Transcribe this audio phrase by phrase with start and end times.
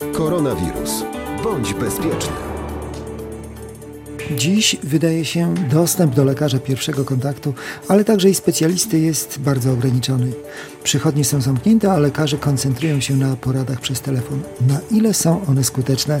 [0.00, 1.04] Koronawirus.
[1.44, 2.32] Bądź bezpieczny.
[4.36, 7.54] Dziś wydaje się dostęp do lekarza pierwszego kontaktu,
[7.88, 10.32] ale także i specjalisty jest bardzo ograniczony.
[10.82, 14.42] Przychodnie są zamknięte, a lekarze koncentrują się na poradach przez telefon.
[14.60, 16.20] Na ile są one skuteczne?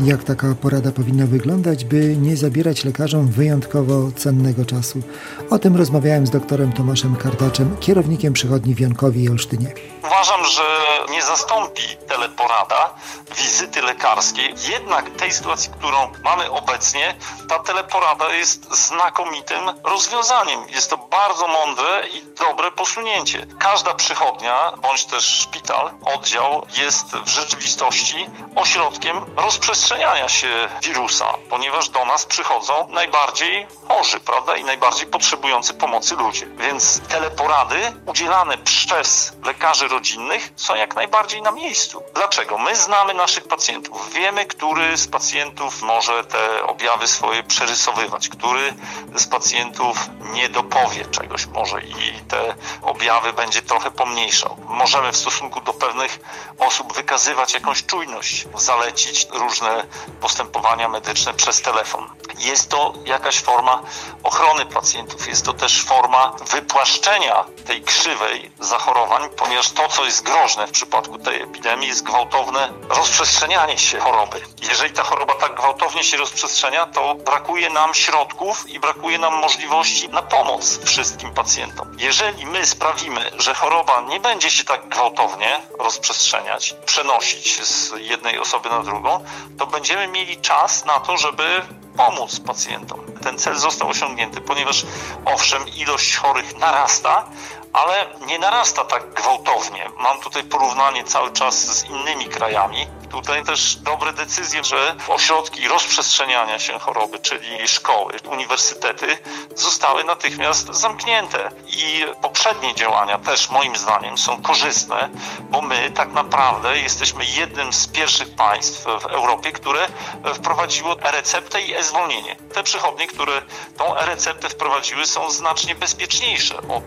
[0.00, 5.02] Jak taka porada powinna wyglądać, by nie zabierać lekarzom wyjątkowo cennego czasu?
[5.50, 9.72] O tym rozmawiałem z doktorem Tomaszem Kartaczem, kierownikiem przychodni w Jankowie i Olsztynie.
[10.06, 10.62] Uważam, że
[11.10, 12.94] nie zastąpi teleporada
[13.38, 14.54] wizyty lekarskiej.
[14.72, 17.14] Jednak tej sytuacji, którą mamy obecnie,
[17.48, 20.60] ta teleporada jest znakomitym rozwiązaniem.
[20.68, 23.46] Jest to bardzo mądre i dobre posunięcie.
[23.58, 28.26] Każda przychodnia bądź też szpital, oddział jest w rzeczywistości
[28.56, 36.16] ośrodkiem rozprzestrzeniania się wirusa, ponieważ do nas przychodzą najbardziej chorzy, prawda, i najbardziej potrzebujący pomocy
[36.16, 36.46] ludzie.
[36.46, 42.02] Więc teleporady udzielane przez lekarzy rodzinnych są jak najbardziej na miejscu.
[42.14, 42.58] Dlaczego?
[42.58, 44.12] My znamy naszych pacjentów.
[44.12, 48.74] Wiemy, który z pacjentów może te objawy swoje przerysowywać, który
[49.14, 54.56] z pacjentów nie dopowie czegoś może i te objawy będzie trochę pomniejszał.
[54.68, 56.20] Możemy w stosunku do pewnych
[56.58, 59.86] osób wykazywać jakąś czujność, zalecić różne
[60.20, 62.10] postępowania medyczne przez telefon.
[62.38, 63.82] Jest to jakaś forma
[64.22, 70.66] ochrony pacjentów, jest to też forma wypłaszczenia tej krzywej zachorowań, ponieważ to, co jest groźne
[70.66, 74.40] w przypadku tej epidemii, jest gwałtowne rozprzestrzenianie się choroby.
[74.62, 80.08] Jeżeli ta choroba tak gwałtownie się rozprzestrzenia, to brakuje nam środków i brakuje nam możliwości
[80.08, 81.96] na pomoc wszystkim pacjentom.
[81.98, 83.69] Jeżeli my sprawimy, że choroba
[84.08, 89.24] nie będzie się tak gwałtownie rozprzestrzeniać, przenosić z jednej osoby na drugą,
[89.58, 91.62] to będziemy mieli czas na to, żeby
[91.96, 93.00] pomóc pacjentom.
[93.22, 94.86] Ten cel został osiągnięty, ponieważ
[95.24, 97.24] owszem, ilość chorych narasta,
[97.72, 99.90] ale nie narasta tak gwałtownie.
[99.98, 102.86] Mam tutaj porównanie cały czas z innymi krajami.
[103.10, 109.18] Tutaj też dobre decyzje, że ośrodki rozprzestrzeniania się choroby, czyli szkoły, uniwersytety,
[109.54, 111.50] zostały natychmiast zamknięte.
[111.66, 115.08] I poprzednie działania też moim zdaniem są korzystne,
[115.40, 119.86] bo my tak naprawdę jesteśmy jednym z pierwszych państw w Europie, które
[120.34, 122.36] wprowadziło e-receptę i e-zwolnienie.
[122.54, 123.42] Te przychodnie, które
[123.78, 126.84] tą e-receptę wprowadziły, są znacznie bezpieczniejsze od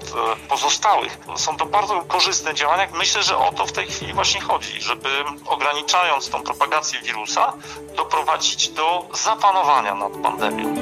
[0.49, 0.72] pozostałych.
[1.35, 2.87] Są to bardzo korzystne działania.
[2.97, 5.09] Myślę, że o to w tej chwili właśnie chodzi, żeby
[5.45, 7.53] ograniczając tą propagację wirusa,
[7.97, 10.75] doprowadzić do zapanowania nad pandemią.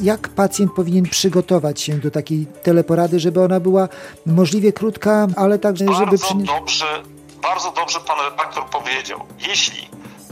[0.00, 3.88] Jak pacjent powinien przygotować się do takiej teleporady, żeby ona była
[4.26, 6.52] możliwie krótka, ale także, bardzo żeby przynieść...
[6.52, 7.13] Dobrze,
[7.44, 9.26] bardzo dobrze pan redaktor powiedział.
[9.38, 9.88] Jeśli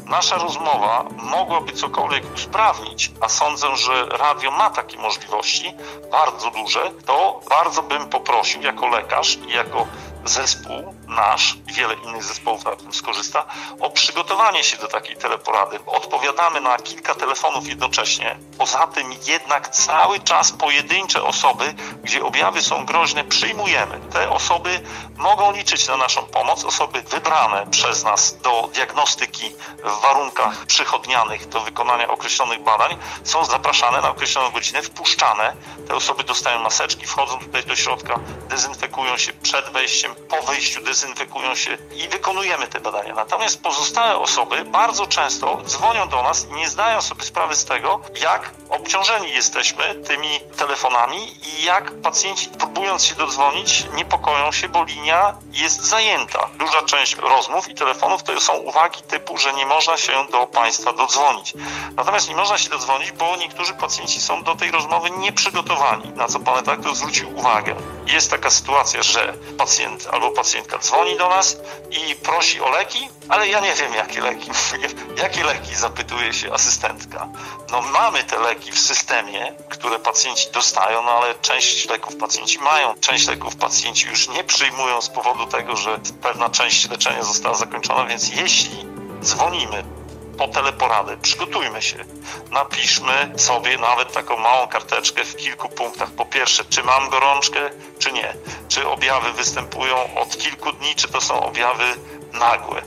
[0.07, 5.75] nasza rozmowa mogłaby cokolwiek usprawnić, a sądzę, że radio ma takie możliwości,
[6.11, 9.87] bardzo duże, to bardzo bym poprosił jako lekarz i jako
[10.25, 13.45] zespół nasz i wiele innych zespołów na tym skorzysta,
[13.81, 15.79] o przygotowanie się do takiej teleporady.
[15.87, 18.39] Odpowiadamy na kilka telefonów jednocześnie.
[18.59, 24.01] Poza tym jednak cały czas pojedyncze osoby, gdzie objawy są groźne, przyjmujemy.
[24.13, 24.81] Te osoby
[25.17, 26.65] mogą liczyć na naszą pomoc.
[26.65, 34.01] Osoby wybrane przez nas do diagnostyki w warunkach przychodnianych do wykonania określonych badań są zapraszane
[34.01, 35.57] na określoną godzinę, wpuszczane.
[35.89, 38.19] Te osoby dostają maseczki, wchodzą tutaj do środka,
[38.49, 41.02] dezynfekują się przed wejściem, po wyjściu dezynfekują
[41.55, 43.15] się i wykonujemy te badania.
[43.15, 48.01] Natomiast pozostałe osoby bardzo często dzwonią do nas i nie zdają sobie sprawy z tego,
[48.21, 55.35] jak obciążeni jesteśmy tymi telefonami i jak pacjenci próbując się dodzwonić niepokoją się, bo linia
[55.53, 56.49] jest zajęta.
[56.59, 60.93] Duża część rozmów i telefonów to są uwagi typu, że nie można się do Państwa
[60.93, 61.55] dodzwonić.
[61.97, 66.41] Natomiast nie można się dodzwonić, bo niektórzy pacjenci są do tej rozmowy nieprzygotowani, na co
[66.41, 67.77] Pan redaktor zwrócił uwagę.
[68.07, 71.57] Jest taka sytuacja, że pacjent albo pacjentka dzwoni do nas
[71.91, 74.51] i prosi o leki, ale ja nie wiem jakie leki.
[75.23, 77.29] jakie leki, zapytuje się asystentka.
[77.71, 82.95] No mamy te leki w systemie, które pacjenci dostają, no ale część leków pacjenci mają,
[83.01, 88.07] część leków pacjenci już nie przyjmują z powodu tego, że pewna część leczenia została zakończona,
[88.07, 88.87] więc jeśli
[89.23, 89.85] dzwonimy
[90.39, 91.17] po teleporadę.
[91.17, 92.05] Przygotujmy się.
[92.51, 96.11] Napiszmy sobie nawet taką małą karteczkę w kilku punktach.
[96.11, 98.35] Po pierwsze, czy mam gorączkę, czy nie.
[98.69, 101.85] Czy objawy występują od kilku dni, czy to są objawy
[102.33, 102.83] nagłe.